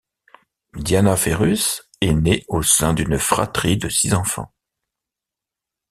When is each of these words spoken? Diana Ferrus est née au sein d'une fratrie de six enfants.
Diana 0.73 1.15
Ferrus 1.15 1.87
est 2.01 2.11
née 2.15 2.43
au 2.47 2.63
sein 2.63 2.95
d'une 2.95 3.19
fratrie 3.19 3.77
de 3.77 3.87
six 3.87 4.15
enfants. 4.15 4.51